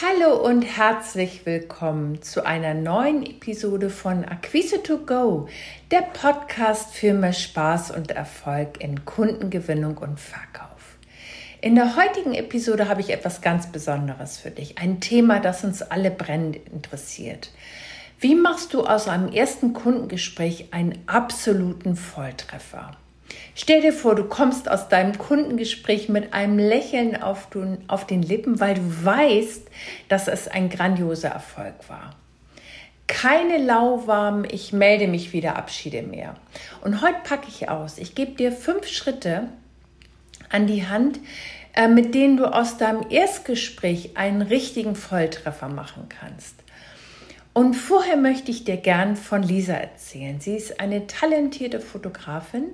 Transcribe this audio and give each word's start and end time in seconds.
Hallo 0.00 0.36
und 0.36 0.62
herzlich 0.62 1.44
willkommen 1.44 2.22
zu 2.22 2.46
einer 2.46 2.72
neuen 2.72 3.26
Episode 3.26 3.90
von 3.90 4.24
Acquise 4.24 4.80
to 4.80 4.98
Go, 4.98 5.48
der 5.90 6.02
Podcast 6.02 6.94
für 6.94 7.14
mehr 7.14 7.32
Spaß 7.32 7.90
und 7.90 8.12
Erfolg 8.12 8.80
in 8.80 9.04
Kundengewinnung 9.04 9.98
und 9.98 10.20
Verkauf. 10.20 10.98
In 11.60 11.74
der 11.74 11.96
heutigen 11.96 12.32
Episode 12.34 12.88
habe 12.88 13.00
ich 13.00 13.10
etwas 13.10 13.40
ganz 13.40 13.72
Besonderes 13.72 14.38
für 14.38 14.52
dich, 14.52 14.78
ein 14.78 15.00
Thema, 15.00 15.40
das 15.40 15.64
uns 15.64 15.82
alle 15.82 16.12
brennend 16.12 16.58
interessiert. 16.72 17.50
Wie 18.20 18.36
machst 18.36 18.74
du 18.74 18.84
aus 18.84 19.08
einem 19.08 19.32
ersten 19.32 19.72
Kundengespräch 19.72 20.68
einen 20.70 21.02
absoluten 21.08 21.96
Volltreffer? 21.96 22.92
Stell 23.54 23.80
dir 23.80 23.92
vor, 23.92 24.14
du 24.14 24.24
kommst 24.24 24.70
aus 24.70 24.88
deinem 24.88 25.18
Kundengespräch 25.18 26.08
mit 26.08 26.32
einem 26.32 26.58
Lächeln 26.58 27.20
auf, 27.20 27.48
den 27.50 28.22
Lippen, 28.22 28.60
weil 28.60 28.74
du 28.74 29.04
weißt, 29.04 29.62
dass 30.08 30.28
es 30.28 30.48
ein 30.48 30.70
grandioser 30.70 31.30
Erfolg 31.30 31.74
war. 31.88 32.14
Keine 33.08 33.58
lauwarmen 33.58 34.46
Ich 34.50 34.72
melde 34.72 35.08
mich 35.08 35.32
wieder 35.32 35.56
Abschiede 35.56 36.02
mehr. 36.02 36.36
Und 36.82 37.02
heute 37.02 37.18
packe 37.24 37.48
ich 37.48 37.68
aus. 37.68 37.98
Ich 37.98 38.14
gebe 38.14 38.32
dir 38.32 38.52
fünf 38.52 38.86
Schritte 38.86 39.48
an 40.50 40.66
die 40.66 40.86
Hand, 40.86 41.18
äh, 41.74 41.88
mit 41.88 42.14
denen 42.14 42.36
du 42.36 42.46
aus 42.46 42.76
deinem 42.76 43.06
Erstgespräch 43.10 44.16
einen 44.16 44.42
richtigen 44.42 44.94
Volltreffer 44.94 45.68
machen 45.68 46.08
kannst. 46.08 46.54
Und 47.54 47.74
vorher 47.74 48.16
möchte 48.16 48.50
ich 48.50 48.64
dir 48.64 48.76
gern 48.76 49.16
von 49.16 49.42
Lisa 49.42 49.74
erzählen. 49.74 50.40
Sie 50.40 50.54
ist 50.54 50.78
eine 50.80 51.06
talentierte 51.08 51.80
Fotografin, 51.80 52.64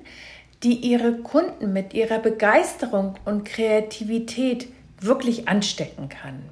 die 0.63 0.77
ihre 0.77 1.13
Kunden 1.19 1.73
mit 1.73 1.95
ihrer 1.95 2.19
Begeisterung 2.19 3.17
und 3.25 3.45
Kreativität 3.45 4.69
wirklich 5.01 5.49
anstecken 5.49 6.09
kann. 6.09 6.43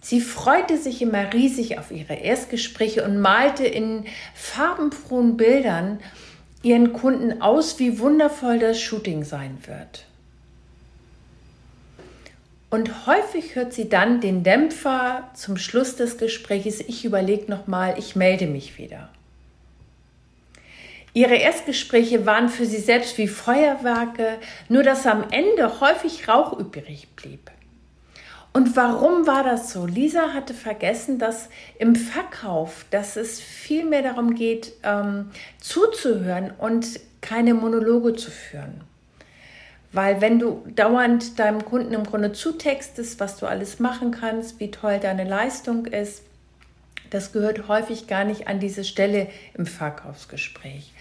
Sie 0.00 0.20
freute 0.20 0.78
sich 0.78 1.00
immer 1.00 1.32
riesig 1.32 1.78
auf 1.78 1.92
ihre 1.92 2.14
Erstgespräche 2.14 3.04
und 3.04 3.20
malte 3.20 3.64
in 3.64 4.04
farbenfrohen 4.34 5.36
Bildern 5.36 6.00
ihren 6.62 6.92
Kunden 6.92 7.40
aus, 7.40 7.78
wie 7.78 8.00
wundervoll 8.00 8.58
das 8.58 8.80
Shooting 8.80 9.22
sein 9.22 9.58
wird. 9.66 10.04
Und 12.70 13.06
häufig 13.06 13.54
hört 13.54 13.74
sie 13.74 13.88
dann 13.88 14.20
den 14.20 14.42
Dämpfer 14.42 15.30
zum 15.34 15.56
Schluss 15.56 15.96
des 15.96 16.18
Gesprächs, 16.18 16.80
ich 16.80 17.04
überlege 17.04 17.50
nochmal, 17.50 17.96
ich 17.98 18.16
melde 18.16 18.46
mich 18.46 18.78
wieder. 18.78 19.10
Ihre 21.14 21.34
Erstgespräche 21.34 22.24
waren 22.24 22.48
für 22.48 22.64
sie 22.64 22.78
selbst 22.78 23.18
wie 23.18 23.28
Feuerwerke, 23.28 24.38
nur 24.68 24.82
dass 24.82 25.06
am 25.06 25.24
Ende 25.30 25.80
häufig 25.80 26.26
Rauch 26.28 26.58
übrig 26.58 27.08
blieb. 27.16 27.50
Und 28.54 28.76
warum 28.76 29.26
war 29.26 29.44
das 29.44 29.72
so? 29.72 29.86
Lisa 29.86 30.34
hatte 30.34 30.52
vergessen, 30.52 31.18
dass 31.18 31.48
im 31.78 31.96
Verkauf, 31.96 32.84
dass 32.90 33.16
es 33.16 33.40
viel 33.40 33.84
mehr 33.84 34.02
darum 34.02 34.34
geht, 34.34 34.72
ähm, 34.82 35.30
zuzuhören 35.58 36.52
und 36.58 37.00
keine 37.22 37.54
Monologe 37.54 38.14
zu 38.14 38.30
führen. 38.30 38.82
Weil 39.92 40.20
wenn 40.20 40.38
du 40.38 40.64
dauernd 40.74 41.38
deinem 41.38 41.64
Kunden 41.64 41.94
im 41.94 42.04
Grunde 42.04 42.32
zutextest, 42.32 43.20
was 43.20 43.36
du 43.36 43.46
alles 43.46 43.78
machen 43.78 44.10
kannst, 44.10 44.60
wie 44.60 44.70
toll 44.70 44.98
deine 44.98 45.24
Leistung 45.24 45.86
ist, 45.86 46.22
das 47.12 47.32
gehört 47.32 47.68
häufig 47.68 48.06
gar 48.06 48.24
nicht 48.24 48.48
an 48.48 48.58
diese 48.58 48.84
Stelle 48.84 49.28
im 49.54 49.66
Verkaufsgespräch. 49.66 50.92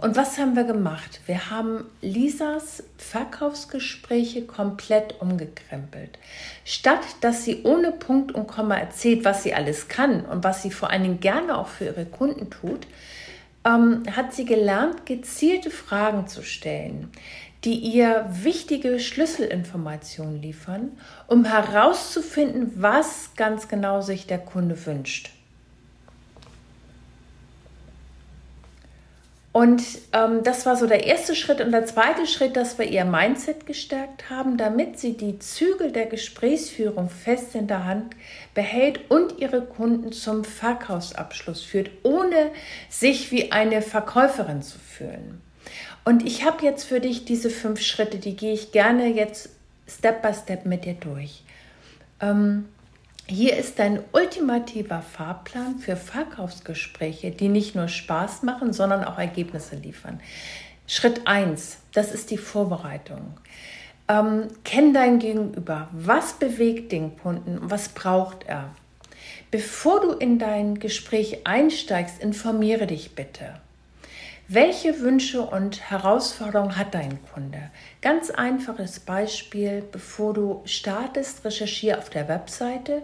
Und 0.00 0.16
was 0.16 0.38
haben 0.38 0.54
wir 0.54 0.62
gemacht? 0.62 1.20
Wir 1.26 1.50
haben 1.50 1.84
Lisas 2.00 2.84
Verkaufsgespräche 2.98 4.42
komplett 4.42 5.20
umgekrempelt. 5.20 6.20
Statt 6.64 7.00
dass 7.20 7.44
sie 7.44 7.64
ohne 7.64 7.90
Punkt 7.90 8.32
und 8.32 8.46
Komma 8.46 8.76
erzählt, 8.76 9.24
was 9.24 9.42
sie 9.42 9.54
alles 9.54 9.88
kann 9.88 10.24
und 10.24 10.44
was 10.44 10.62
sie 10.62 10.70
vor 10.70 10.90
allen 10.90 11.02
Dingen 11.02 11.20
gerne 11.20 11.58
auch 11.58 11.66
für 11.66 11.86
ihre 11.86 12.04
Kunden 12.04 12.48
tut, 12.48 12.86
ähm, 13.64 14.04
hat 14.14 14.32
sie 14.32 14.44
gelernt, 14.44 15.04
gezielte 15.04 15.70
Fragen 15.70 16.28
zu 16.28 16.44
stellen, 16.44 17.10
die 17.64 17.74
ihr 17.74 18.24
wichtige 18.30 19.00
Schlüsselinformationen 19.00 20.40
liefern, 20.40 20.92
um 21.26 21.44
herauszufinden, 21.44 22.70
was 22.76 23.30
ganz 23.34 23.66
genau 23.66 24.00
sich 24.00 24.28
der 24.28 24.38
Kunde 24.38 24.86
wünscht. 24.86 25.32
Und 29.52 29.82
ähm, 30.12 30.42
das 30.44 30.66
war 30.66 30.76
so 30.76 30.86
der 30.86 31.06
erste 31.06 31.34
Schritt. 31.34 31.60
Und 31.60 31.72
der 31.72 31.86
zweite 31.86 32.26
Schritt, 32.26 32.56
dass 32.56 32.78
wir 32.78 32.86
ihr 32.86 33.04
Mindset 33.04 33.66
gestärkt 33.66 34.28
haben, 34.30 34.56
damit 34.56 34.98
sie 34.98 35.16
die 35.16 35.38
Zügel 35.38 35.90
der 35.90 36.06
Gesprächsführung 36.06 37.08
fest 37.08 37.54
in 37.54 37.66
der 37.66 37.84
Hand 37.84 38.14
behält 38.54 39.10
und 39.10 39.38
ihre 39.38 39.62
Kunden 39.62 40.12
zum 40.12 40.44
Verkaufsabschluss 40.44 41.62
führt, 41.62 41.90
ohne 42.02 42.50
sich 42.90 43.32
wie 43.32 43.50
eine 43.50 43.80
Verkäuferin 43.80 44.62
zu 44.62 44.78
fühlen. 44.78 45.40
Und 46.04 46.26
ich 46.26 46.44
habe 46.44 46.64
jetzt 46.64 46.84
für 46.84 47.00
dich 47.00 47.24
diese 47.24 47.50
fünf 47.50 47.80
Schritte, 47.80 48.18
die 48.18 48.36
gehe 48.36 48.52
ich 48.52 48.72
gerne 48.72 49.08
jetzt 49.08 49.50
Step 49.88 50.22
by 50.22 50.32
Step 50.34 50.66
mit 50.66 50.84
dir 50.84 50.94
durch. 50.94 51.42
Ähm, 52.20 52.66
hier 53.30 53.56
ist 53.56 53.78
dein 53.78 54.02
ultimativer 54.12 55.02
Fahrplan 55.02 55.78
für 55.78 55.96
Verkaufsgespräche, 55.96 57.30
die 57.30 57.48
nicht 57.48 57.74
nur 57.74 57.88
Spaß 57.88 58.42
machen, 58.42 58.72
sondern 58.72 59.04
auch 59.04 59.18
Ergebnisse 59.18 59.76
liefern. 59.76 60.20
Schritt 60.86 61.26
1, 61.26 61.78
das 61.92 62.12
ist 62.12 62.30
die 62.30 62.38
Vorbereitung. 62.38 63.36
Ähm, 64.08 64.48
kenn 64.64 64.94
dein 64.94 65.18
Gegenüber. 65.18 65.88
Was 65.92 66.34
bewegt 66.34 66.92
den 66.92 67.18
Kunden? 67.18 67.58
Was 67.60 67.90
braucht 67.90 68.46
er? 68.46 68.70
Bevor 69.50 70.00
du 70.00 70.12
in 70.12 70.38
dein 70.38 70.78
Gespräch 70.78 71.46
einsteigst, 71.46 72.22
informiere 72.22 72.86
dich 72.86 73.14
bitte. 73.14 73.60
Welche 74.50 75.00
Wünsche 75.00 75.42
und 75.42 75.90
Herausforderungen 75.90 76.78
hat 76.78 76.94
dein 76.94 77.18
Kunde? 77.34 77.70
Ganz 78.00 78.30
einfaches 78.30 78.98
Beispiel, 78.98 79.82
bevor 79.92 80.32
du 80.32 80.62
startest, 80.64 81.44
recherchiere 81.44 81.98
auf 81.98 82.08
der 82.08 82.28
Webseite 82.28 83.02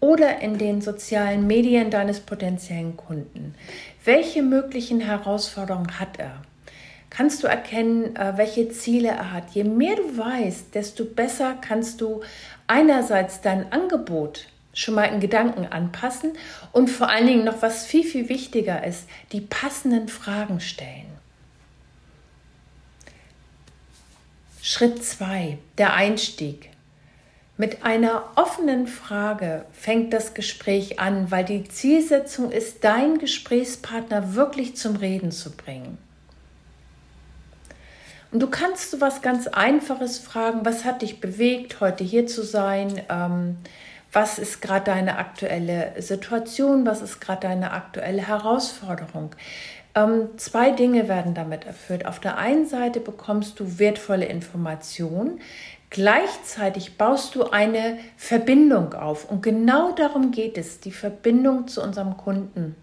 oder 0.00 0.38
in 0.38 0.56
den 0.56 0.80
sozialen 0.80 1.46
Medien 1.46 1.90
deines 1.90 2.20
potenziellen 2.20 2.96
Kunden. 2.96 3.54
Welche 4.02 4.42
möglichen 4.42 5.00
Herausforderungen 5.00 6.00
hat 6.00 6.18
er? 6.18 6.40
Kannst 7.10 7.42
du 7.42 7.48
erkennen, 7.48 8.16
äh, 8.16 8.38
welche 8.38 8.70
Ziele 8.70 9.08
er 9.08 9.32
hat? 9.34 9.50
Je 9.50 9.64
mehr 9.64 9.96
du 9.96 10.16
weißt, 10.16 10.74
desto 10.74 11.04
besser 11.04 11.58
kannst 11.60 12.00
du 12.00 12.22
einerseits 12.66 13.42
dein 13.42 13.70
Angebot 13.72 14.46
schon 14.78 14.94
mal 14.94 15.06
in 15.06 15.18
Gedanken 15.18 15.66
anpassen 15.66 16.34
und 16.70 16.88
vor 16.88 17.08
allen 17.08 17.26
Dingen 17.26 17.44
noch 17.44 17.62
was 17.62 17.84
viel, 17.84 18.04
viel 18.04 18.28
wichtiger 18.28 18.84
ist, 18.86 19.08
die 19.32 19.40
passenden 19.40 20.08
Fragen 20.08 20.60
stellen. 20.60 21.08
Schritt 24.62 25.04
2, 25.04 25.58
der 25.78 25.94
Einstieg. 25.94 26.70
Mit 27.56 27.82
einer 27.82 28.22
offenen 28.36 28.86
Frage 28.86 29.64
fängt 29.72 30.12
das 30.12 30.34
Gespräch 30.34 31.00
an, 31.00 31.32
weil 31.32 31.44
die 31.44 31.64
Zielsetzung 31.64 32.52
ist, 32.52 32.84
deinen 32.84 33.18
Gesprächspartner 33.18 34.36
wirklich 34.36 34.76
zum 34.76 34.94
Reden 34.94 35.32
zu 35.32 35.50
bringen. 35.56 35.98
Und 38.30 38.40
du 38.40 38.46
kannst 38.46 38.92
so 38.92 39.00
was 39.00 39.22
ganz 39.22 39.48
Einfaches 39.48 40.18
fragen, 40.18 40.60
was 40.64 40.84
hat 40.84 41.02
dich 41.02 41.20
bewegt, 41.20 41.80
heute 41.80 42.04
hier 42.04 42.28
zu 42.28 42.44
sein? 42.44 43.02
Ähm, 43.08 43.56
was 44.12 44.38
ist 44.38 44.62
gerade 44.62 44.86
deine 44.86 45.18
aktuelle 45.18 45.92
Situation, 46.00 46.86
was 46.86 47.02
ist 47.02 47.20
gerade 47.20 47.42
deine 47.42 47.72
aktuelle 47.72 48.26
Herausforderung. 48.26 49.34
Ähm, 49.94 50.28
zwei 50.36 50.70
Dinge 50.70 51.08
werden 51.08 51.34
damit 51.34 51.64
erfüllt. 51.64 52.06
Auf 52.06 52.20
der 52.20 52.38
einen 52.38 52.66
Seite 52.66 53.00
bekommst 53.00 53.60
du 53.60 53.78
wertvolle 53.78 54.26
Informationen, 54.26 55.40
gleichzeitig 55.90 56.96
baust 56.96 57.34
du 57.34 57.50
eine 57.50 57.98
Verbindung 58.16 58.94
auf. 58.94 59.30
Und 59.30 59.42
genau 59.42 59.92
darum 59.92 60.30
geht 60.30 60.56
es, 60.56 60.80
die 60.80 60.92
Verbindung 60.92 61.68
zu 61.68 61.82
unserem 61.82 62.16
Kunden 62.16 62.76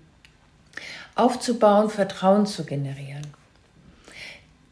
aufzubauen, 1.16 1.90
Vertrauen 1.90 2.46
zu 2.46 2.66
generieren. 2.66 3.15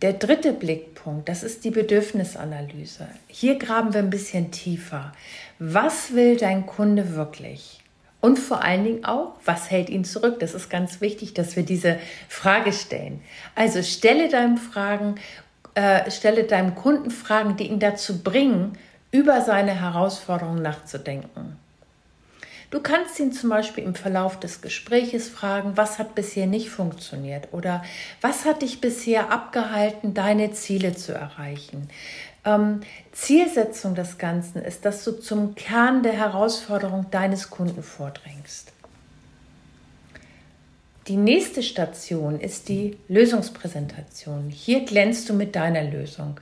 Der 0.03 0.11
dritte 0.11 0.51
Blickpunkt, 0.51 1.29
das 1.29 1.44
ist 1.44 1.63
die 1.63 1.71
Bedürfnisanalyse. 1.71 3.07
Hier 3.27 3.57
graben 3.57 3.94
wir 3.94 4.01
ein 4.01 4.09
bisschen 4.09 4.51
tiefer. 4.51 5.13
Was 5.59 6.13
will 6.13 6.35
dein 6.35 6.65
Kunde 6.65 7.15
wirklich? 7.15 7.79
Und 8.19 8.38
vor 8.38 8.61
allen 8.61 8.83
Dingen 8.83 9.05
auch, 9.05 9.35
was 9.45 9.71
hält 9.71 9.89
ihn 9.89 10.03
zurück? 10.03 10.41
Das 10.41 10.55
ist 10.55 10.69
ganz 10.69 11.00
wichtig, 11.00 11.33
dass 11.33 11.55
wir 11.55 11.63
diese 11.63 12.00
Frage 12.27 12.73
stellen. 12.73 13.21
Also 13.55 13.81
stelle 13.81 14.27
deinem 14.27 14.57
Fragen, 14.57 15.15
äh, 15.73 16.11
stelle 16.11 16.44
deinem 16.44 16.75
Kunden 16.75 17.09
Fragen, 17.09 17.55
die 17.55 17.69
ihn 17.69 17.79
dazu 17.79 18.23
bringen, 18.23 18.73
über 19.11 19.39
seine 19.39 19.71
Herausforderungen 19.71 20.61
nachzudenken. 20.61 21.55
Du 22.73 22.79
kannst 22.79 23.19
ihn 23.19 23.31
zum 23.31 23.51
Beispiel 23.51 23.83
im 23.83 23.93
Verlauf 23.93 24.39
des 24.39 24.61
Gespräches 24.61 25.29
fragen, 25.29 25.77
was 25.77 25.99
hat 25.99 26.15
bisher 26.15 26.47
nicht 26.47 26.71
funktioniert 26.71 27.49
oder 27.51 27.83
was 28.19 28.45
hat 28.45 28.63
dich 28.63 28.81
bisher 28.81 29.31
abgehalten, 29.31 30.15
deine 30.15 30.53
Ziele 30.53 30.95
zu 30.95 31.13
erreichen. 31.13 31.87
Ähm, 32.43 32.79
Zielsetzung 33.11 33.93
des 33.93 34.17
Ganzen 34.17 34.59
ist, 34.63 34.85
dass 34.85 35.03
du 35.03 35.11
zum 35.11 35.53
Kern 35.53 36.01
der 36.01 36.13
Herausforderung 36.13 37.11
deines 37.11 37.51
Kunden 37.51 37.83
vordringst. 37.83 38.71
Die 41.07 41.17
nächste 41.17 41.61
Station 41.61 42.39
ist 42.39 42.69
die 42.69 42.97
Lösungspräsentation. 43.07 44.49
Hier 44.49 44.83
glänzt 44.85 45.29
du 45.29 45.35
mit 45.35 45.55
deiner 45.55 45.83
Lösung. 45.83 46.39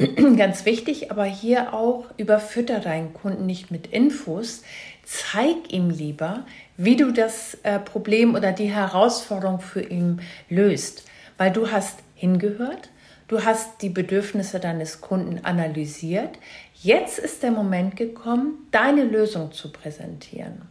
Ganz 0.36 0.64
wichtig, 0.64 1.10
aber 1.10 1.24
hier 1.24 1.74
auch 1.74 2.06
überfütter 2.16 2.80
deinen 2.80 3.12
Kunden 3.12 3.44
nicht 3.44 3.70
mit 3.70 3.88
Infos. 3.88 4.62
Zeig 5.04 5.72
ihm 5.72 5.90
lieber, 5.90 6.44
wie 6.76 6.96
du 6.96 7.12
das 7.12 7.58
äh, 7.64 7.78
Problem 7.78 8.34
oder 8.34 8.52
die 8.52 8.72
Herausforderung 8.72 9.60
für 9.60 9.82
ihn 9.82 10.22
löst, 10.48 11.04
weil 11.36 11.50
du 11.50 11.70
hast 11.70 11.98
hingehört, 12.14 12.88
du 13.28 13.44
hast 13.44 13.82
die 13.82 13.90
Bedürfnisse 13.90 14.58
deines 14.58 15.02
Kunden 15.02 15.44
analysiert. 15.44 16.38
Jetzt 16.74 17.18
ist 17.18 17.42
der 17.42 17.50
Moment 17.50 17.96
gekommen, 17.96 18.66
deine 18.70 19.04
Lösung 19.04 19.52
zu 19.52 19.70
präsentieren. 19.70 20.62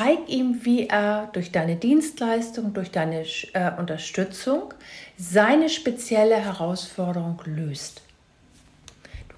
Zeig 0.00 0.30
ihm, 0.30 0.64
wie 0.64 0.86
er 0.86 1.28
durch 1.34 1.52
deine 1.52 1.76
Dienstleistung, 1.76 2.72
durch 2.72 2.90
deine 2.90 3.22
äh, 3.52 3.70
Unterstützung 3.78 4.72
seine 5.18 5.68
spezielle 5.68 6.36
Herausforderung 6.36 7.38
löst. 7.44 8.00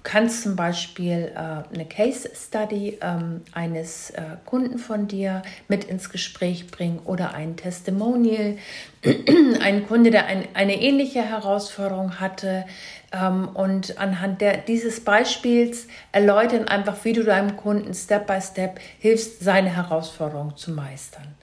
Kannst 0.03 0.43
zum 0.43 0.57
Beispiel 0.57 1.31
äh, 1.33 1.73
eine 1.73 1.85
Case 1.85 2.29
Study 2.35 2.97
ähm, 3.01 3.41
eines 3.53 4.09
äh, 4.11 4.21
Kunden 4.45 4.77
von 4.77 5.07
dir 5.07 5.41
mit 5.69 5.85
ins 5.85 6.09
Gespräch 6.09 6.67
bringen 6.67 6.99
oder 7.05 7.33
ein 7.33 7.55
Testimonial. 7.55 8.57
ein 9.61 9.87
Kunde, 9.87 10.11
der 10.11 10.25
ein, 10.25 10.47
eine 10.53 10.81
ähnliche 10.81 11.21
Herausforderung 11.21 12.19
hatte, 12.19 12.65
ähm, 13.13 13.49
und 13.53 13.97
anhand 13.99 14.41
der, 14.41 14.57
dieses 14.57 14.99
Beispiels 15.03 15.87
erläutern 16.11 16.67
einfach, 16.67 17.05
wie 17.05 17.13
du 17.13 17.23
deinem 17.23 17.55
Kunden 17.55 17.93
Step 17.93 18.27
by 18.27 18.41
Step 18.41 18.79
hilfst, 18.99 19.41
seine 19.41 19.69
Herausforderung 19.75 20.57
zu 20.57 20.71
meistern. 20.71 21.35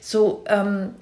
So 0.00 0.44
ähm, 0.48 0.94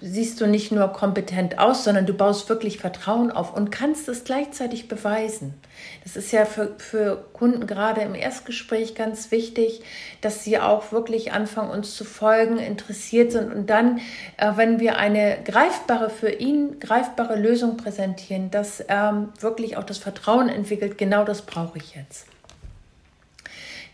siehst 0.00 0.40
du 0.40 0.46
nicht 0.46 0.72
nur 0.72 0.88
kompetent 0.88 1.58
aus, 1.58 1.84
sondern 1.84 2.04
du 2.04 2.14
baust 2.14 2.48
wirklich 2.48 2.78
Vertrauen 2.78 3.30
auf 3.30 3.54
und 3.54 3.70
kannst 3.70 4.08
es 4.08 4.24
gleichzeitig 4.24 4.88
beweisen. 4.88 5.54
Das 6.02 6.16
ist 6.16 6.32
ja 6.32 6.44
für, 6.44 6.74
für 6.78 7.24
Kunden 7.32 7.66
gerade 7.66 8.00
im 8.00 8.14
Erstgespräch 8.14 8.94
ganz 8.94 9.30
wichtig, 9.30 9.82
dass 10.20 10.42
sie 10.42 10.58
auch 10.58 10.90
wirklich 10.90 11.32
anfangen, 11.32 11.70
uns 11.70 11.94
zu 11.94 12.04
folgen, 12.04 12.58
interessiert 12.58 13.32
sind 13.32 13.52
und 13.52 13.70
dann, 13.70 13.98
äh, 14.36 14.52
wenn 14.56 14.80
wir 14.80 14.96
eine 14.96 15.38
greifbare, 15.44 16.10
für 16.10 16.30
ihn 16.30 16.80
greifbare 16.80 17.36
Lösung 17.36 17.76
präsentieren, 17.76 18.50
dass 18.50 18.80
er 18.80 19.28
wirklich 19.40 19.76
auch 19.76 19.84
das 19.84 19.98
Vertrauen 19.98 20.48
entwickelt, 20.48 20.98
genau 20.98 21.24
das 21.24 21.42
brauche 21.42 21.78
ich 21.78 21.94
jetzt. 21.94 22.26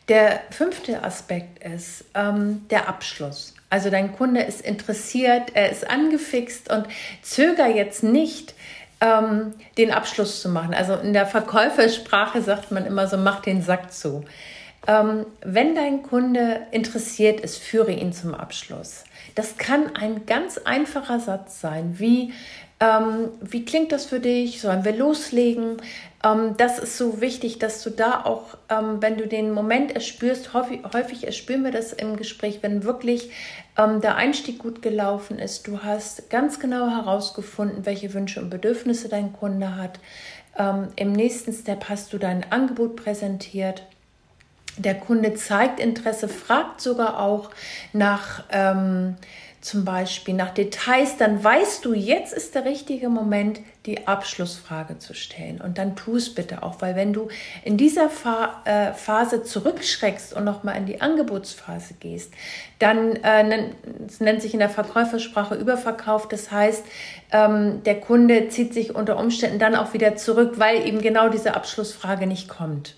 Der 0.09 0.41
fünfte 0.51 1.05
Aspekt 1.05 1.63
ist 1.63 2.05
ähm, 2.15 2.67
der 2.71 2.89
Abschluss. 2.89 3.55
Also 3.71 3.89
dein 3.89 4.15
Kunde 4.17 4.43
ist 4.43 4.61
interessiert, 4.61 5.53
er 5.55 5.71
ist 5.71 5.89
angefixt 5.89 6.71
und 6.73 6.87
zöger 7.23 7.69
jetzt 7.69 8.03
nicht, 8.03 8.55
ähm, 9.01 9.55
den 9.79 9.93
Abschluss 9.93 10.43
zu 10.43 10.49
machen. 10.49 10.75
Also 10.75 10.95
in 10.95 11.13
der 11.13 11.27
Verkäufersprache 11.27 12.43
sagt 12.43 12.73
man 12.73 12.85
immer 12.85 13.07
so, 13.07 13.17
mach 13.17 13.41
den 13.41 13.63
Sack 13.63 13.93
zu. 13.93 14.25
Ähm, 14.87 15.27
wenn 15.43 15.75
dein 15.75 16.03
Kunde 16.03 16.63
interessiert 16.73 17.41
ist, 17.41 17.59
führe 17.59 17.93
ihn 17.93 18.13
zum 18.13 18.35
Abschluss. 18.35 19.05
Das 19.35 19.57
kann 19.57 19.95
ein 19.95 20.27
ganz 20.27 20.59
einfacher 20.59 21.21
Satz 21.21 21.61
sein, 21.61 21.95
wie 21.99 22.33
ähm, 22.81 23.29
wie 23.43 23.67
klingt 23.67 23.93
das 23.93 24.07
für 24.07 24.21
dich? 24.21 24.63
Sollen 24.63 24.87
wir 24.87 24.97
loslegen? 24.97 25.77
Ähm, 26.25 26.55
das 26.57 26.79
ist 26.79 26.97
so 26.97 27.21
wichtig, 27.21 27.59
dass 27.59 27.83
du 27.83 27.91
da 27.91 28.25
auch, 28.25 28.57
ähm, 28.71 29.03
wenn 29.03 29.19
du 29.19 29.27
den 29.27 29.53
Moment 29.53 29.95
erspürst, 29.95 30.55
häufig, 30.55 30.81
häufig 30.95 31.27
erspüren 31.27 31.63
wir 31.63 31.73
das 31.73 31.93
im 31.93 32.17
Gespräch, 32.17 32.61
wenn 32.63 32.83
wirklich 32.83 33.31
ähm, 33.77 34.01
der 34.01 34.17
Einstieg 34.17 34.59
gut 34.59 34.81
gelaufen 34.81 35.39
ist, 35.39 35.67
du 35.67 35.83
hast 35.83 36.31
ganz 36.31 36.59
genau 36.59 36.89
herausgefunden, 36.89 37.85
welche 37.85 38.15
Wünsche 38.15 38.41
und 38.41 38.49
Bedürfnisse 38.49 39.11
dein 39.11 39.35
Kunde 39.35 39.77
hat. 39.77 40.01
Ähm, 40.57 40.89
Im 40.97 41.13
nächsten 41.13 41.53
Step 41.53 41.91
hast 41.91 42.15
du 42.15 42.19
dein 42.19 42.51
Angebot 42.51 42.97
präsentiert. 42.97 43.83
Der 44.79 44.95
Kunde 44.95 45.35
zeigt 45.35 45.81
Interesse, 45.81 46.29
fragt 46.29 46.81
sogar 46.81 47.21
auch 47.21 47.51
nach 47.93 48.45
ähm, 48.51 49.17
zum 49.61 49.85
Beispiel 49.85 50.35
nach 50.35 50.51
Details, 50.51 51.19
dann 51.19 51.45
weißt 51.45 51.85
du, 51.85 51.93
jetzt 51.93 52.33
ist 52.33 52.55
der 52.55 52.65
richtige 52.65 53.11
Moment, 53.11 53.61
die 53.85 54.07
Abschlussfrage 54.07 54.99
zu 54.99 55.15
stellen. 55.15 55.61
Und 55.61 55.77
dann 55.77 55.97
tu 55.97 56.17
es 56.17 56.35
bitte 56.35 56.63
auch, 56.63 56.81
weil 56.81 56.97
wenn 56.97 57.13
du 57.13 57.29
in 57.65 57.77
dieser 57.77 58.09
Fa 58.09 58.63
äh, 58.65 58.93
Phase 58.93 59.43
zurückschreckst 59.43 60.33
und 60.35 60.45
nochmal 60.45 60.77
in 60.77 60.87
die 60.87 61.01
Angebotsphase 61.01 61.95
gehst, 61.95 62.33
dann 62.79 63.17
äh, 63.17 63.71
nennt 64.19 64.43
sich 64.43 64.55
in 64.55 64.61
der 64.61 64.71
Verkäufersprache 64.71 65.55
Überverkauf. 65.55 66.29
Das 66.29 66.51
heißt, 66.51 66.85
ähm, 67.33 67.83
der 67.85 68.01
Kunde 68.01 68.49
zieht 68.49 68.73
sich 68.73 68.95
unter 68.95 69.19
Umständen 69.19 69.59
dann 69.59 69.75
auch 69.75 69.93
wieder 69.93 70.17
zurück, 70.17 70.55
weil 70.57 70.87
eben 70.87 71.03
genau 71.03 71.29
diese 71.29 71.55
Abschlussfrage 71.55 72.27
nicht 72.27 72.49
kommt. 72.49 72.97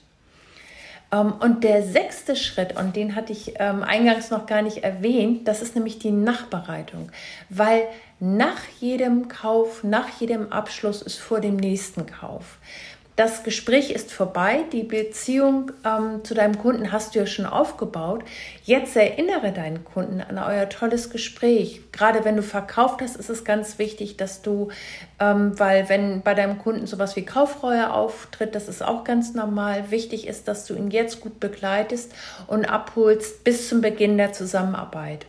Ähm, 1.13 1.35
und 1.41 1.63
der 1.63 1.83
sechste 1.83 2.35
Schritt, 2.35 2.77
und 2.77 2.97
den 2.97 3.15
hatte 3.15 3.33
ich 3.33 3.55
ähm, 3.59 3.83
eingangs 3.83 4.31
noch 4.31 4.47
gar 4.47 4.63
nicht 4.63 4.79
erwähnt, 4.79 5.47
das 5.47 5.63
ist 5.63 5.75
nämlich 5.75 5.99
die 5.99 6.11
Nachbereitung. 6.11 7.11
Weil 7.51 7.87
nach 8.19 8.61
jedem 8.81 9.29
Kauf, 9.29 9.85
nach 9.85 10.09
jedem 10.21 10.53
Abschluss 10.53 11.03
ist 11.03 11.19
vor 11.19 11.41
dem 11.41 11.57
nächsten 11.57 12.07
Kauf 12.07 12.59
das 13.17 13.43
Gespräch 13.43 13.91
ist 13.91 14.11
vorbei, 14.11 14.65
die 14.73 14.85
Beziehung 14.85 15.71
ähm, 15.85 16.25
zu 16.25 16.33
deinem 16.33 16.59
Kunden 16.59 16.93
hast 16.93 17.15
du 17.15 17.19
ja 17.19 17.27
schon 17.27 17.45
aufgebaut. 17.45 18.25
Jetzt 18.65 18.97
erinnere 18.97 19.53
deinen 19.53 19.85
Kunden 19.85 20.23
an 20.23 20.39
euer 20.39 20.69
tolles 20.71 21.11
Gespräch. 21.11 21.83
Gerade 21.93 22.25
wenn 22.25 22.37
du 22.37 22.43
verkauft 22.43 23.03
hast, 23.03 23.17
ist 23.17 23.29
es 23.29 23.45
ganz 23.45 23.79
wichtig, 23.79 24.17
dass 24.17 24.41
du, 24.41 24.69
ähm, 25.21 25.59
weil 25.59 25.91
wenn 25.91 26.23
bei 26.23 26.33
deinem 26.33 26.59
Kunden 26.59 26.87
sowas 26.87 27.15
wie 27.15 27.25
Kaufreue 27.25 27.93
auftritt, 27.93 28.55
das 28.55 28.69
ist 28.69 28.83
auch 28.83 29.05
ganz 29.05 29.35
normal, 29.35 29.91
wichtig 29.91 30.27
ist, 30.27 30.49
dass 30.49 30.65
du 30.65 30.75
ihn 30.75 30.91
jetzt 30.91 31.21
gut 31.21 31.39
begleitest 31.39 32.13
und 32.47 32.65
abholst 32.65 33.45
bis 33.45 33.69
zum 33.69 33.83
Beginn 33.83 34.17
der 34.17 34.33
Zusammenarbeit. 34.33 35.27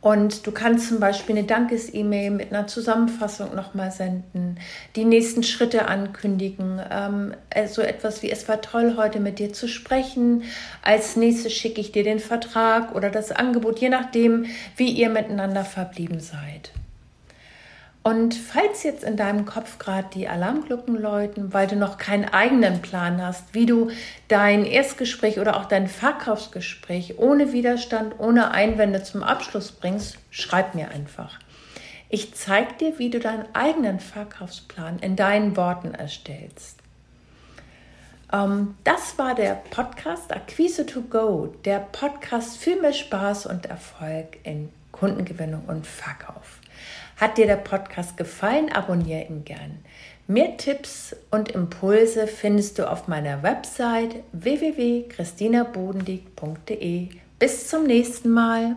Und 0.00 0.46
du 0.46 0.52
kannst 0.52 0.88
zum 0.88 1.00
Beispiel 1.00 1.36
eine 1.36 1.46
Dankes-E-Mail 1.46 2.30
mit 2.30 2.52
einer 2.52 2.68
Zusammenfassung 2.68 3.54
nochmal 3.56 3.90
senden, 3.90 4.58
die 4.94 5.04
nächsten 5.04 5.42
Schritte 5.42 5.88
ankündigen, 5.88 6.80
ähm, 6.90 7.34
so 7.66 7.82
etwas 7.82 8.22
wie, 8.22 8.30
es 8.30 8.48
war 8.48 8.60
toll, 8.60 8.94
heute 8.96 9.18
mit 9.18 9.40
dir 9.40 9.52
zu 9.52 9.66
sprechen. 9.66 10.44
Als 10.82 11.16
nächstes 11.16 11.52
schicke 11.52 11.80
ich 11.80 11.90
dir 11.90 12.04
den 12.04 12.20
Vertrag 12.20 12.94
oder 12.94 13.10
das 13.10 13.32
Angebot, 13.32 13.80
je 13.80 13.88
nachdem, 13.88 14.46
wie 14.76 14.90
ihr 14.90 15.08
miteinander 15.08 15.64
verblieben 15.64 16.20
seid. 16.20 16.70
Und 18.08 18.34
falls 18.34 18.84
jetzt 18.84 19.04
in 19.04 19.18
deinem 19.18 19.44
Kopf 19.44 19.78
gerade 19.78 20.08
die 20.14 20.28
Alarmglocken 20.28 20.96
läuten, 20.98 21.52
weil 21.52 21.66
du 21.66 21.76
noch 21.76 21.98
keinen 21.98 22.24
eigenen 22.24 22.80
Plan 22.80 23.20
hast, 23.20 23.52
wie 23.52 23.66
du 23.66 23.90
dein 24.28 24.64
Erstgespräch 24.64 25.38
oder 25.38 25.58
auch 25.58 25.66
dein 25.66 25.88
Verkaufsgespräch 25.88 27.18
ohne 27.18 27.52
Widerstand, 27.52 28.14
ohne 28.18 28.50
Einwände 28.52 29.02
zum 29.02 29.22
Abschluss 29.22 29.72
bringst, 29.72 30.16
schreib 30.30 30.74
mir 30.74 30.90
einfach. 30.90 31.38
Ich 32.08 32.32
zeige 32.32 32.72
dir, 32.80 32.98
wie 32.98 33.10
du 33.10 33.20
deinen 33.20 33.44
eigenen 33.54 34.00
Verkaufsplan 34.00 35.00
in 35.00 35.14
deinen 35.14 35.54
Worten 35.58 35.92
erstellst. 35.92 36.78
Ähm, 38.32 38.74
das 38.84 39.18
war 39.18 39.34
der 39.34 39.60
Podcast 39.70 40.32
Akquise 40.32 40.86
to 40.86 41.02
Go, 41.02 41.54
der 41.66 41.80
Podcast 41.80 42.56
für 42.56 42.76
mehr 42.76 42.94
Spaß 42.94 43.44
und 43.44 43.66
Erfolg 43.66 44.38
in 44.44 44.70
Kundengewinnung 44.92 45.64
und 45.66 45.86
Verkauf. 45.86 46.60
Hat 47.16 47.38
dir 47.38 47.46
der 47.46 47.56
Podcast 47.56 48.16
gefallen? 48.16 48.72
Abonniere 48.72 49.26
ihn 49.28 49.44
gern. 49.44 49.84
Mehr 50.26 50.56
Tipps 50.56 51.14
und 51.30 51.50
Impulse 51.50 52.26
findest 52.26 52.78
du 52.78 52.90
auf 52.90 53.06
meiner 53.08 53.42
Website 53.42 54.16
www.christinabodendieck.de. 54.32 57.08
Bis 57.38 57.68
zum 57.68 57.84
nächsten 57.84 58.30
Mal. 58.30 58.76